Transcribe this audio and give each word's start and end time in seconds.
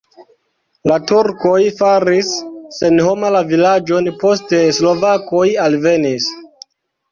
La 0.91 0.95
turkoj 1.11 1.57
faris 1.81 2.31
senhoma 2.79 3.31
la 3.37 3.43
vilaĝon, 3.53 4.11
poste 4.25 4.65
slovakoj 4.81 5.45
alvenis. 5.69 6.31